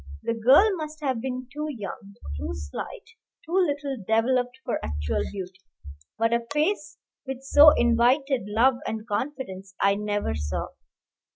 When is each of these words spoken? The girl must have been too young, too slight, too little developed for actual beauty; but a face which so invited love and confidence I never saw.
The 0.23 0.33
girl 0.33 0.67
must 0.77 0.99
have 1.01 1.21
been 1.21 1.47
too 1.53 1.67
young, 1.69 2.15
too 2.35 2.55
slight, 2.55 3.07
too 3.45 3.51
little 3.53 3.97
developed 4.07 4.57
for 4.65 4.83
actual 4.83 5.21
beauty; 5.31 5.61
but 6.17 6.33
a 6.33 6.47
face 6.51 6.97
which 7.25 7.41
so 7.41 7.69
invited 7.77 8.45
love 8.47 8.77
and 8.87 9.07
confidence 9.07 9.75
I 9.79 9.93
never 9.93 10.33
saw. 10.33 10.69